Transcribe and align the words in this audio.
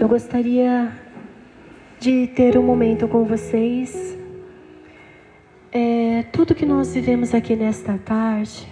Eu 0.00 0.08
gostaria 0.08 0.92
de 2.00 2.26
ter 2.26 2.58
um 2.58 2.62
momento 2.62 3.06
com 3.06 3.24
vocês. 3.24 4.18
É, 5.70 6.24
tudo 6.32 6.56
que 6.56 6.66
nós 6.66 6.92
vivemos 6.92 7.32
aqui 7.32 7.54
nesta 7.54 7.96
tarde, 7.98 8.68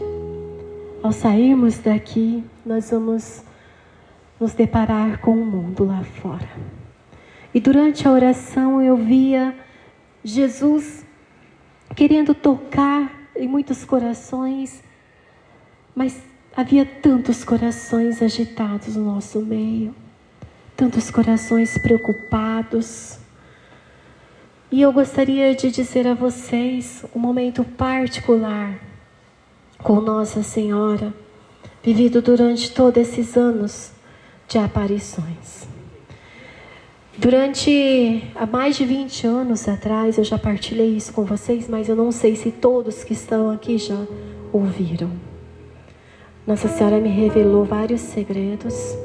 ao 1.05 1.13
sairmos 1.13 1.79
daqui, 1.79 2.43
nós 2.67 2.91
vamos 2.91 3.45
nos 4.41 4.55
deparar 4.55 5.21
com 5.21 5.33
o 5.33 5.47
mundo 5.47 5.85
lá 5.85 6.03
fora. 6.03 6.49
E 7.55 7.61
durante 7.61 8.09
a 8.09 8.11
oração 8.11 8.83
eu 8.83 8.97
via 8.97 9.55
Jesus 10.25 11.07
querendo 11.95 12.35
tocar 12.35 13.31
em 13.37 13.47
muitos 13.47 13.85
corações, 13.85 14.83
mas 15.95 16.21
havia 16.57 16.85
tantos 16.85 17.45
corações 17.45 18.21
agitados 18.21 18.97
no 18.97 19.05
nosso 19.05 19.41
meio, 19.41 19.95
tantos 20.79 21.11
corações 21.11 21.77
preocupados. 21.77 23.19
E 24.71 24.81
eu 24.81 24.93
gostaria 24.93 25.53
de 25.53 25.73
dizer 25.73 26.07
a 26.07 26.15
vocês 26.15 27.05
um 27.13 27.19
momento 27.19 27.65
particular 27.65 28.79
com 29.83 30.01
Nossa 30.01 30.41
Senhora, 30.45 31.13
vivido 31.83 32.23
durante 32.23 32.71
todos 32.71 33.03
esses 33.03 33.37
anos 33.37 33.91
de 34.47 34.57
aparições. 34.57 35.67
Durante 37.19 38.23
há 38.37 38.47
mais 38.47 38.77
de 38.77 38.85
20 38.85 39.27
anos 39.27 39.67
atrás, 39.67 40.17
eu 40.17 40.23
já 40.23 40.39
partilhei 40.39 40.97
isso 40.97 41.13
com 41.13 41.25
vocês, 41.25 41.69
mas 41.69 41.89
eu 41.89 41.97
não 41.97 42.13
sei 42.13 42.37
se 42.37 42.53
todos 42.53 43.03
que 43.03 43.15
estão 43.15 43.51
aqui 43.51 43.79
já 43.79 44.07
ouviram. 44.53 45.11
Nossa 46.47 46.69
Senhora 46.69 47.01
me 47.01 47.09
revelou 47.09 47.65
vários 47.65 48.01
segredos. 48.01 48.97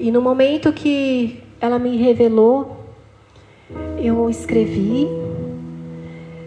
E 0.00 0.10
no 0.10 0.22
momento 0.22 0.72
que 0.72 1.42
ela 1.60 1.78
me 1.78 1.94
revelou, 1.98 2.86
eu 3.98 4.30
escrevi. 4.30 5.06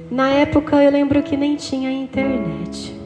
Na 0.10 0.32
época 0.32 0.84
eu 0.84 0.92
lembro 0.92 1.22
que 1.22 1.38
nem 1.38 1.56
tinha 1.56 1.92
internet. 1.92 3.00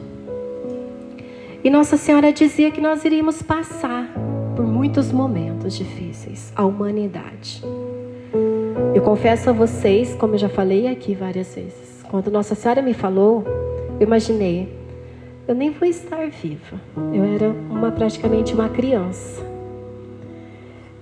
E 1.62 1.68
Nossa 1.68 1.98
Senhora 1.98 2.32
dizia 2.32 2.70
que 2.70 2.80
nós 2.80 3.04
iríamos 3.04 3.42
passar 3.42 4.10
por 4.56 4.66
muitos 4.66 5.12
momentos 5.12 5.76
difíceis, 5.76 6.50
a 6.56 6.64
humanidade. 6.64 7.62
Eu 8.94 9.02
confesso 9.02 9.50
a 9.50 9.52
vocês, 9.52 10.14
como 10.14 10.34
eu 10.34 10.38
já 10.38 10.48
falei 10.48 10.88
aqui 10.88 11.14
várias 11.14 11.54
vezes, 11.54 12.02
quando 12.08 12.30
Nossa 12.30 12.54
Senhora 12.54 12.80
me 12.80 12.94
falou, 12.94 13.44
eu 14.00 14.06
imaginei, 14.06 14.74
eu 15.46 15.54
nem 15.54 15.70
vou 15.70 15.86
estar 15.86 16.26
viva. 16.28 16.80
Eu 17.12 17.22
era 17.22 17.50
uma 17.70 17.92
praticamente 17.92 18.54
uma 18.54 18.70
criança. 18.70 19.57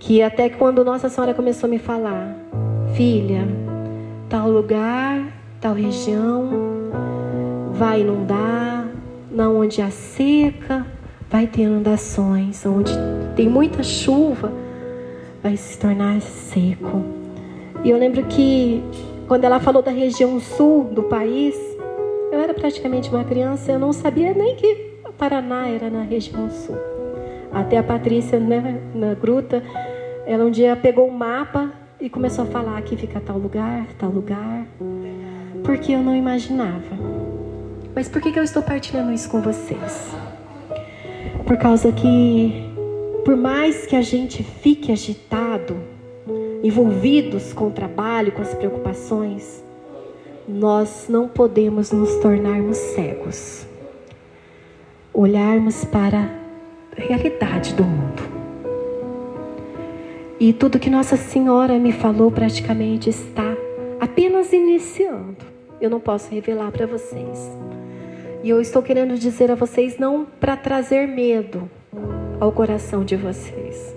Que 0.07 0.23
até 0.23 0.49
quando 0.49 0.85
Nossa 0.85 1.09
Senhora 1.09 1.35
começou 1.35 1.67
a 1.67 1.71
me 1.71 1.81
falar, 1.81 2.37
filha, 2.95 3.43
tal 4.29 4.49
lugar, 4.49 5.21
tal 5.61 5.75
região 5.75 6.49
vai 7.73 8.03
inundar, 8.03 8.87
não 9.29 9.59
onde 9.59 9.83
há 9.83 9.91
seca, 9.91 10.87
vai 11.29 11.49
ter 11.49 11.63
inundações, 11.63 12.65
onde 12.65 12.93
tem 13.35 13.49
muita 13.49 13.83
chuva, 13.83 14.53
vai 15.43 15.57
se 15.57 15.77
tornar 15.77 16.21
seco. 16.21 17.03
E 17.83 17.91
eu 17.91 17.99
lembro 17.99 18.23
que 18.27 18.81
quando 19.27 19.43
ela 19.43 19.59
falou 19.59 19.83
da 19.83 19.91
região 19.91 20.39
sul 20.39 20.85
do 20.85 21.03
país, 21.03 21.57
eu 22.31 22.39
era 22.39 22.55
praticamente 22.55 23.11
uma 23.11 23.25
criança, 23.25 23.73
eu 23.73 23.79
não 23.81 23.93
sabia 23.93 24.33
nem 24.33 24.55
que 24.55 24.87
Paraná 25.19 25.67
era 25.67 25.91
na 25.91 26.03
região 26.03 26.49
sul. 26.49 26.77
Até 27.53 27.79
a 27.79 27.83
Patrícia, 27.83 28.39
né, 28.39 28.81
na 28.95 29.15
gruta, 29.15 29.65
ela 30.27 30.45
um 30.45 30.51
dia 30.51 30.75
pegou 30.75 31.09
um 31.09 31.13
mapa 31.13 31.73
e 32.01 32.11
começou 32.11 32.45
a 32.45 32.49
falar 32.49 32.83
que 32.83 32.97
fica 32.97 33.21
tal 33.21 33.39
lugar, 33.39 33.87
tal 33.97 34.11
lugar, 34.11 34.67
porque 35.65 35.93
eu 35.93 36.03
não 36.03 36.17
imaginava. 36.17 36.97
Mas 37.95 38.09
por 38.09 38.21
que, 38.21 38.33
que 38.33 38.39
eu 38.39 38.43
estou 38.43 38.63
partilhando 38.63 39.13
isso 39.13 39.31
com 39.31 39.41
vocês? 39.41 40.13
Por 41.47 41.57
causa 41.57 41.93
que, 41.93 42.53
por 43.25 43.37
mais 43.37 43.87
que 43.87 43.95
a 43.95 44.03
gente 44.03 44.43
fique 44.43 44.91
agitado, 44.91 45.77
envolvidos 46.63 47.53
com 47.53 47.69
o 47.69 47.71
trabalho, 47.71 48.33
com 48.33 48.43
as 48.43 48.53
preocupações, 48.53 49.65
nós 50.49 51.07
não 51.09 51.29
podemos 51.29 51.93
nos 51.93 52.17
tornarmos 52.17 52.77
cegos. 52.77 53.65
Olharmos 55.15 55.85
para 55.85 56.29
a 56.99 57.01
realidade 57.01 57.75
do 57.75 57.85
mundo. 57.85 58.36
E 60.39 60.53
tudo 60.53 60.79
que 60.79 60.91
Nossa 60.91 61.17
Senhora 61.17 61.79
me 61.79 61.93
falou 61.93 62.31
praticamente 62.31 63.09
está 63.09 63.57
apenas 63.99 64.53
iniciando. 64.53 65.39
Eu 65.81 65.89
não 65.89 65.99
posso 65.99 66.31
revelar 66.31 66.71
para 66.71 66.87
vocês. 66.87 67.51
E 68.43 68.51
eu 68.51 68.61
estou 68.61 68.83
querendo 68.83 69.19
dizer 69.19 69.51
a 69.51 69.55
vocês 69.55 69.99
não 69.99 70.27
para 70.39 70.55
trazer 70.55 71.09
medo 71.09 71.71
ao 72.39 72.53
coração 72.53 73.03
de 73.03 73.17
vocês, 73.17 73.97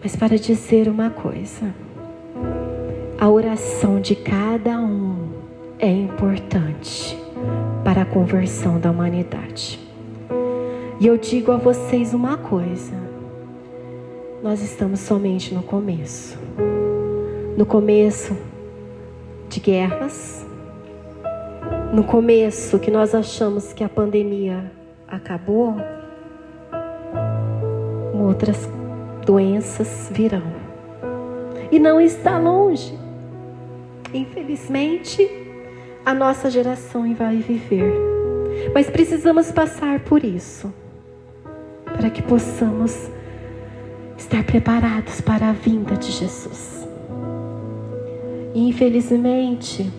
mas 0.00 0.14
para 0.14 0.38
dizer 0.38 0.88
uma 0.88 1.10
coisa. 1.10 1.74
A 3.18 3.28
oração 3.28 4.00
de 4.00 4.14
cada 4.14 4.78
um 4.78 5.28
é 5.78 5.90
importante 5.90 7.18
para 7.84 8.02
a 8.02 8.06
conversão 8.06 8.78
da 8.78 8.90
humanidade. 8.90 9.78
E 11.00 11.06
eu 11.06 11.16
digo 11.16 11.50
a 11.50 11.56
vocês 11.56 12.14
uma 12.14 12.38
coisa: 12.38 13.09
nós 14.42 14.62
estamos 14.62 15.00
somente 15.00 15.54
no 15.54 15.62
começo 15.62 16.38
no 17.60 17.66
começo 17.66 18.34
de 19.50 19.60
guerras, 19.60 20.46
no 21.92 22.02
começo 22.04 22.78
que 22.78 22.90
nós 22.90 23.14
achamos 23.14 23.74
que 23.74 23.84
a 23.84 23.88
pandemia 23.88 24.72
acabou, 25.06 25.76
outras 28.14 28.66
doenças 29.26 30.08
virão. 30.10 30.50
E 31.70 31.78
não 31.78 32.00
está 32.00 32.38
longe. 32.38 32.98
Infelizmente, 34.14 35.28
a 36.02 36.14
nossa 36.14 36.50
geração 36.50 37.14
vai 37.14 37.36
viver. 37.36 37.92
Mas 38.72 38.88
precisamos 38.88 39.52
passar 39.52 40.00
por 40.00 40.24
isso 40.24 40.72
para 41.84 42.08
que 42.08 42.22
possamos 42.22 43.10
estar 44.20 44.44
preparados 44.44 45.20
para 45.22 45.48
a 45.48 45.52
vinda 45.52 45.96
de 45.96 46.12
Jesus. 46.12 46.86
Infelizmente, 48.54 49.90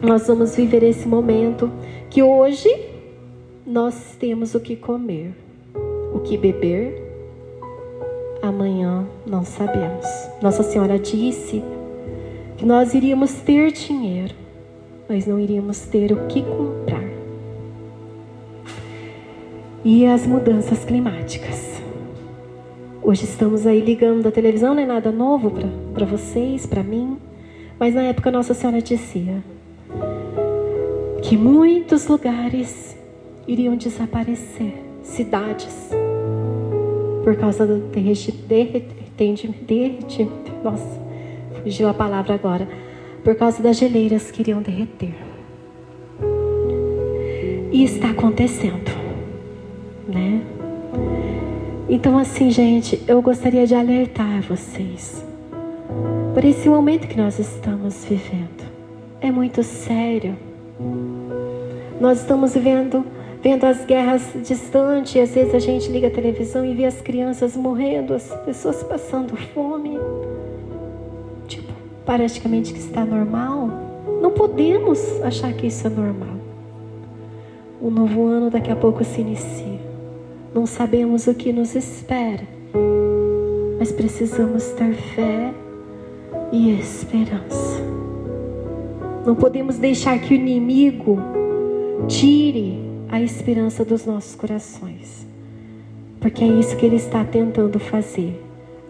nós 0.00 0.28
vamos 0.28 0.54
viver 0.54 0.84
esse 0.84 1.08
momento 1.08 1.70
que 2.08 2.22
hoje 2.22 2.68
nós 3.66 4.16
temos 4.20 4.54
o 4.54 4.60
que 4.60 4.76
comer, 4.76 5.34
o 6.14 6.20
que 6.20 6.38
beber, 6.38 7.02
amanhã 8.40 9.04
não 9.26 9.44
sabemos. 9.44 10.06
Nossa 10.40 10.62
Senhora 10.62 10.96
disse 10.96 11.62
que 12.56 12.64
nós 12.64 12.94
iríamos 12.94 13.32
ter 13.32 13.72
dinheiro, 13.72 14.34
mas 15.08 15.26
não 15.26 15.40
iríamos 15.40 15.80
ter 15.80 16.12
o 16.12 16.28
que 16.28 16.42
comprar. 16.42 17.02
E 19.84 20.06
as 20.06 20.24
mudanças 20.24 20.84
climáticas. 20.84 21.81
Hoje 23.04 23.24
estamos 23.24 23.66
aí 23.66 23.80
ligando 23.80 24.28
a 24.28 24.30
televisão, 24.30 24.76
não 24.76 24.82
é 24.84 24.86
nada 24.86 25.10
novo 25.10 25.52
para 25.92 26.06
vocês, 26.06 26.66
para 26.66 26.84
mim. 26.84 27.18
Mas 27.76 27.96
na 27.96 28.02
época 28.02 28.30
Nossa 28.30 28.54
Senhora 28.54 28.80
dizia: 28.80 29.42
que 31.20 31.36
muitos 31.36 32.06
lugares 32.06 32.96
iriam 33.48 33.74
desaparecer, 33.74 34.74
cidades, 35.02 35.90
por 37.24 37.34
causa 37.34 37.66
do 37.66 37.78
derretimento. 37.88 38.94
Nossa, 40.62 41.02
fugiu 41.60 41.88
a 41.88 41.94
palavra 41.94 42.34
agora. 42.34 42.68
Por 43.24 43.34
causa 43.34 43.60
das 43.60 43.78
geleiras 43.78 44.30
que 44.30 44.42
iriam 44.42 44.62
derreter. 44.62 45.14
E 47.72 47.82
está 47.82 48.10
acontecendo, 48.10 48.92
né? 50.06 50.61
Então, 51.88 52.16
assim, 52.16 52.50
gente, 52.50 53.02
eu 53.08 53.20
gostaria 53.20 53.66
de 53.66 53.74
alertar 53.74 54.40
vocês 54.42 55.24
por 56.32 56.44
esse 56.44 56.68
momento 56.68 57.08
que 57.08 57.16
nós 57.16 57.38
estamos 57.38 58.04
vivendo. 58.04 58.64
É 59.20 59.30
muito 59.30 59.62
sério. 59.62 60.36
Nós 62.00 62.20
estamos 62.20 62.54
vendo, 62.54 63.04
vendo 63.42 63.64
as 63.64 63.84
guerras 63.84 64.22
distantes, 64.46 65.14
e 65.16 65.20
às 65.20 65.34
vezes 65.34 65.54
a 65.54 65.58
gente 65.58 65.90
liga 65.90 66.06
a 66.06 66.10
televisão 66.10 66.64
e 66.64 66.72
vê 66.72 66.86
as 66.86 67.00
crianças 67.00 67.56
morrendo, 67.56 68.14
as 68.14 68.28
pessoas 68.44 68.82
passando 68.82 69.36
fome. 69.36 69.98
Tipo, 71.46 71.72
praticamente 72.06 72.72
que 72.72 72.78
está 72.78 73.04
normal. 73.04 73.68
Não 74.20 74.30
podemos 74.30 75.20
achar 75.22 75.52
que 75.52 75.66
isso 75.66 75.86
é 75.86 75.90
normal. 75.90 76.36
O 77.80 77.90
novo 77.90 78.26
ano 78.26 78.50
daqui 78.50 78.70
a 78.70 78.76
pouco 78.76 79.04
se 79.04 79.20
inicia. 79.20 79.91
Não 80.54 80.66
sabemos 80.66 81.26
o 81.26 81.34
que 81.34 81.52
nos 81.52 81.74
espera, 81.74 82.46
mas 83.78 83.90
precisamos 83.92 84.64
ter 84.70 84.94
fé 84.94 85.52
e 86.52 86.78
esperança. 86.78 87.80
Não 89.26 89.34
podemos 89.34 89.78
deixar 89.78 90.18
que 90.18 90.34
o 90.34 90.36
inimigo 90.36 91.18
tire 92.08 92.78
a 93.08 93.20
esperança 93.20 93.84
dos 93.84 94.04
nossos 94.04 94.34
corações, 94.34 95.26
porque 96.20 96.44
é 96.44 96.48
isso 96.48 96.76
que 96.76 96.86
ele 96.86 96.96
está 96.96 97.24
tentando 97.24 97.78
fazer 97.78 98.42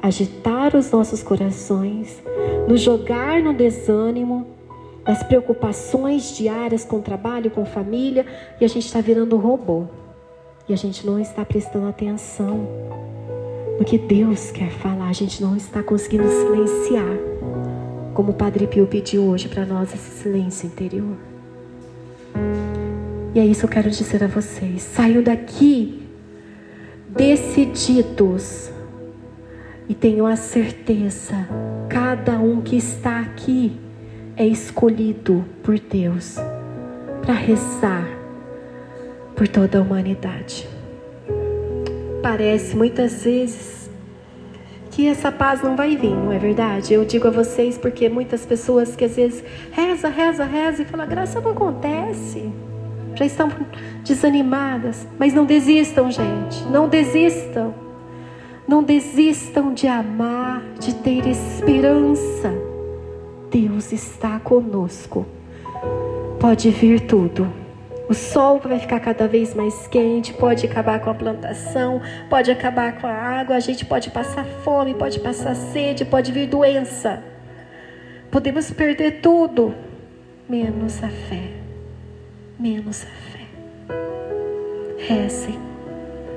agitar 0.03 0.77
os 0.77 0.91
nossos 0.91 1.23
corações, 1.23 2.21
nos 2.67 2.81
jogar 2.81 3.41
no 3.41 3.55
desânimo, 3.55 4.45
nas 5.07 5.23
preocupações 5.23 6.37
diárias 6.37 6.85
com 6.85 7.01
trabalho, 7.01 7.53
com 7.53 7.65
família, 7.65 8.27
e 8.61 8.65
a 8.65 8.69
gente 8.69 8.85
está 8.85 9.01
virando 9.01 9.37
um 9.37 9.39
robô. 9.39 9.85
E 10.69 10.73
a 10.73 10.77
gente 10.77 11.05
não 11.05 11.19
está 11.19 11.45
prestando 11.45 11.89
atenção 11.89 12.69
no 13.79 13.85
que 13.85 13.99
Deus 13.99 14.51
quer 14.51 14.71
falar, 14.71 15.09
a 15.09 15.13
gente 15.13 15.43
não 15.43 15.57
está 15.57 15.83
conseguindo 15.83 16.29
silenciar, 16.29 17.17
como 18.15 18.31
o 18.31 18.35
Padre 18.35 18.67
Pio 18.67 18.87
pediu 18.87 19.25
hoje 19.25 19.49
para 19.49 19.67
nós 19.67 19.93
esse 19.93 20.23
silêncio 20.23 20.67
interior. 20.67 21.17
E 23.35 23.41
é 23.41 23.45
isso 23.45 23.61
que 23.61 23.67
eu 23.67 23.71
quero 23.71 23.91
dizer 23.91 24.23
a 24.23 24.27
vocês. 24.27 24.83
Saiam 24.83 25.23
daqui 25.23 26.07
decididos 27.09 28.71
e 29.89 29.95
tenho 29.95 30.27
a 30.27 30.37
certeza, 30.37 31.49
cada 31.89 32.39
um 32.39 32.61
que 32.61 32.77
está 32.77 33.21
aqui 33.21 33.77
é 34.37 34.47
escolhido 34.47 35.45
por 35.63 35.79
Deus 35.79 36.37
para 37.23 37.35
rezar 37.35 38.22
por 39.37 39.49
toda 39.49 39.79
a 39.79 39.83
humanidade. 39.83 40.69
Parece 42.23 42.77
muitas 42.77 43.25
vezes 43.25 43.91
que 44.91 45.09
essa 45.09 45.33
paz 45.33 45.63
não 45.63 45.75
vai 45.75 45.97
vir, 45.97 46.15
não 46.15 46.31
é 46.31 46.39
verdade? 46.39 46.93
Eu 46.93 47.05
digo 47.05 47.27
a 47.27 47.31
vocês 47.31 47.79
porque 47.79 48.09
muitas 48.09 48.45
pessoas 48.45 48.95
que 48.95 49.05
às 49.05 49.17
vezes 49.17 49.43
reza, 49.73 50.09
reza, 50.09 50.45
reza 50.45 50.83
e 50.83 50.85
fala, 50.85 51.07
graça 51.07 51.41
não 51.41 51.53
acontece. 51.53 52.53
Já 53.15 53.25
estão 53.25 53.51
desanimadas, 54.05 55.07
mas 55.19 55.35
não 55.35 55.45
desistam, 55.45 56.11
gente, 56.11 56.63
não 56.71 56.89
desistam. 56.89 57.75
Não 58.67 58.83
desistam 58.83 59.75
de 59.75 59.89
amar, 59.89 60.63
de 60.79 60.95
ter 60.95 61.27
esperança. 61.27 62.55
Deus 63.51 63.93
está 63.93 64.39
conosco. 64.39 65.27
Pode 66.39 66.71
vir 66.71 67.01
tudo. 67.01 67.62
O 68.13 68.15
sol 68.15 68.61
vai 68.63 68.79
ficar 68.79 69.01
cada 69.01 69.27
vez 69.27 69.55
mais 69.55 69.87
quente, 69.87 70.35
pode 70.35 70.67
acabar 70.67 71.01
com 71.01 71.09
a 71.09 71.15
plantação, 71.15 71.99
pode 72.29 72.51
acabar 72.51 73.01
com 73.01 73.07
a 73.07 73.11
água, 73.11 73.57
a 73.57 73.59
gente 73.59 73.87
pode 73.87 74.11
passar 74.11 74.45
fome, 74.45 74.93
pode 74.93 75.19
passar 75.19 75.55
sede, 75.55 76.05
pode 76.05 76.31
vir 76.31 76.47
doença. 76.47 77.23
Podemos 78.31 78.71
perder 78.71 79.23
tudo, 79.23 79.75
menos 80.47 81.03
a 81.03 81.09
fé. 81.09 81.53
Menos 82.61 83.03
a 83.03 83.31
fé. 83.33 83.47
Rezem 84.99 85.59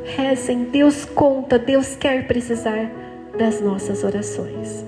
Rezem, 0.05 0.63
Deus 0.71 1.03
conta, 1.03 1.59
Deus 1.59 1.93
quer 1.93 2.25
precisar 2.25 2.89
das 3.37 3.59
nossas 3.59 4.01
orações. 4.01 4.85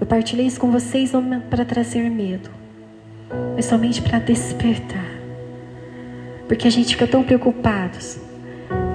Eu 0.00 0.06
partilhei 0.06 0.46
isso 0.46 0.60
com 0.60 0.70
vocês 0.70 1.10
não 1.10 1.40
para 1.40 1.64
trazer 1.64 2.08
medo, 2.08 2.48
mas 3.56 3.64
somente 3.64 4.00
para 4.00 4.20
despertar. 4.20 5.19
Porque 6.50 6.66
a 6.66 6.70
gente 6.70 6.96
fica 6.96 7.06
tão 7.06 7.22
preocupados, 7.22 8.18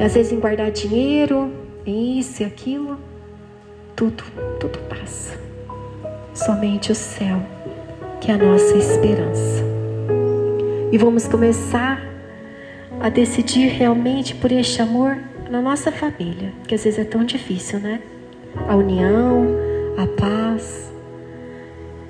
às 0.03 0.13
vezes 0.13 0.33
em 0.33 0.41
guardar 0.41 0.69
dinheiro, 0.71 1.53
isso 1.87 2.43
e 2.43 2.45
aquilo, 2.45 2.99
tudo, 3.95 4.25
tudo 4.59 4.77
passa. 4.89 5.39
Somente 6.33 6.91
o 6.91 6.95
céu, 6.95 7.41
que 8.19 8.29
é 8.29 8.33
a 8.33 8.37
nossa 8.37 8.75
esperança. 8.75 9.63
E 10.91 10.97
vamos 10.97 11.29
começar 11.29 12.01
a 12.99 13.07
decidir 13.07 13.69
realmente 13.69 14.35
por 14.35 14.51
este 14.51 14.81
amor 14.81 15.17
na 15.49 15.61
nossa 15.61 15.93
família, 15.93 16.51
que 16.67 16.75
às 16.75 16.83
vezes 16.83 16.99
é 16.99 17.05
tão 17.05 17.23
difícil, 17.23 17.79
né? 17.79 18.01
A 18.67 18.75
união, 18.75 19.47
a 19.97 20.05
paz. 20.19 20.93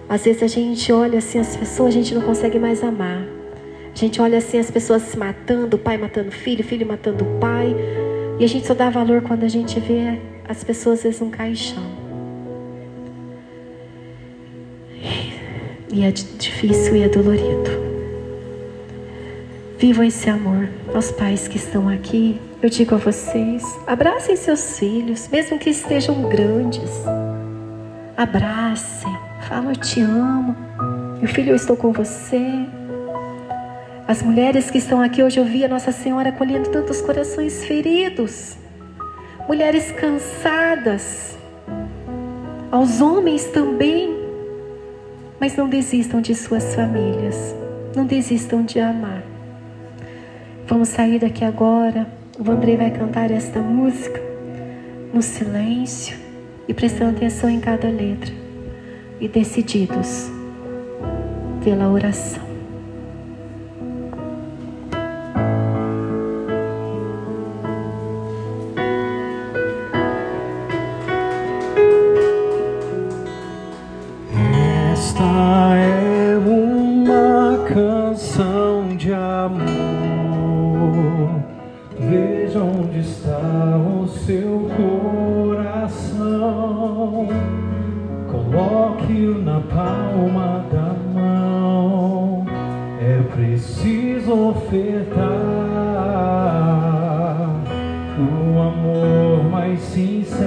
Às 0.10 0.26
vezes 0.26 0.42
a 0.42 0.48
gente 0.48 0.92
olha 0.92 1.20
assim 1.20 1.38
as 1.38 1.56
pessoas, 1.56 1.90
a 1.90 1.92
gente 1.92 2.16
não 2.16 2.24
consegue 2.24 2.58
mais 2.58 2.84
amar. 2.84 3.35
A 3.96 3.98
gente 3.98 4.22
olha 4.22 4.40
assim 4.40 4.60
as 4.60 4.70
pessoas 4.70 5.04
se 5.04 5.18
matando, 5.18 5.78
pai 5.78 5.98
matando 5.98 6.30
filho, 6.30 6.62
filho 6.66 6.86
matando 6.86 7.24
pai. 7.40 7.74
E 8.38 8.44
a 8.44 8.48
gente 8.48 8.68
só 8.68 8.74
dá 8.74 8.90
valor 8.90 9.22
quando 9.22 9.46
a 9.46 9.48
gente 9.48 9.80
vê 9.80 10.20
as 10.46 10.66
pessoas 10.66 11.00
às 11.00 11.04
vezes 11.04 11.22
um 11.22 11.30
caixão. 11.30 11.82
E 15.94 16.04
é 16.04 16.12
difícil 16.12 16.98
e 16.98 17.04
é 17.04 17.08
dolorido. 17.08 17.72
Vivam 19.78 20.04
esse 20.04 20.30
amor. 20.30 20.68
Aos 20.94 21.14
pais 21.14 21.48
que 21.48 21.56
estão 21.56 21.88
aqui, 21.88 22.38
eu 22.62 22.70
digo 22.70 22.96
a 22.96 22.98
vocês: 22.98 23.64
abracem 23.88 24.36
seus 24.36 24.78
filhos, 24.78 25.30
mesmo 25.30 25.58
que 25.58 25.70
estejam 25.70 26.28
grandes. 26.28 26.92
Abracem, 28.18 29.18
falam: 29.48 29.70
Eu 29.70 29.76
te 29.78 30.02
amo. 30.02 30.54
Meu 31.22 31.30
filho, 31.30 31.52
eu 31.52 31.56
estou 31.56 31.78
com 31.78 31.94
você. 31.94 32.68
As 34.08 34.22
mulheres 34.22 34.70
que 34.70 34.78
estão 34.78 35.02
aqui 35.02 35.24
hoje, 35.24 35.40
eu 35.40 35.46
vi 35.46 35.66
a 35.66 35.68
Nossa 35.68 35.92
Senhora 35.92 36.32
colhendo 36.32 36.70
tantos 36.70 37.02
corações 37.02 37.66
feridos, 37.66 38.56
mulheres 39.48 39.92
cansadas, 39.92 41.36
aos 42.72 43.02
homens 43.02 43.46
também. 43.46 44.24
Mas 45.40 45.56
não 45.58 45.68
desistam 45.68 46.22
de 46.22 46.36
suas 46.36 46.76
famílias, 46.76 47.56
não 47.96 48.06
desistam 48.06 48.64
de 48.64 48.80
amar. 48.80 49.24
Vamos 50.68 50.90
sair 50.90 51.20
daqui 51.20 51.44
agora. 51.44 52.08
O 52.38 52.50
André 52.52 52.78
vai 52.78 52.92
cantar 52.92 53.32
esta 53.32 53.60
música 53.60 54.22
no 55.12 55.22
silêncio 55.22 56.16
e 56.68 56.74
prestando 56.76 57.18
atenção 57.18 57.50
em 57.50 57.60
cada 57.60 57.90
letra 57.90 58.34
e 59.20 59.28
decididos 59.28 60.30
pela 61.64 61.90
oração. 61.90 62.45
onde 82.56 83.00
está 83.00 83.78
o 83.78 84.08
seu 84.08 84.70
coração. 85.48 86.28
Coloque-o 88.32 89.42
na 89.42 89.60
palma 89.60 90.66
da 90.72 90.96
mão. 91.14 92.46
É 93.02 93.22
preciso 93.36 94.50
ofertar 94.50 95.16
o 98.18 98.60
amor 98.62 99.44
mais 99.52 99.80
sincero. 99.82 100.45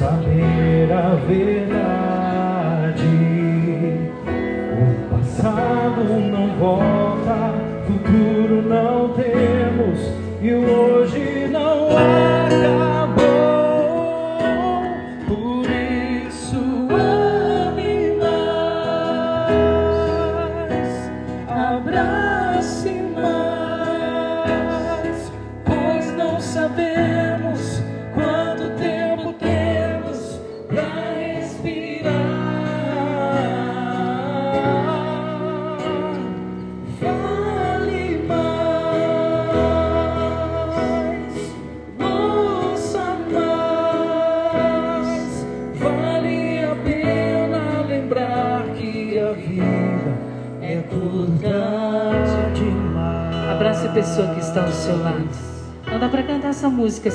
saber 0.00 0.90
a 0.92 1.14
verdade. 1.28 1.84
O 4.72 5.10
passado 5.10 6.04
não 6.30 6.56
volta, 6.58 7.52
futuro 7.86 8.62
não 8.62 9.10
temos 9.10 10.00
e 10.40 10.52
o 10.52 10.70
hoje. 10.70 10.99
Seu 54.80 54.98
lado. 54.98 55.28
Não 55.86 55.98
dá 55.98 56.08
para 56.08 56.22
cantar 56.22 56.48
essa 56.48 56.70
música 56.70 57.08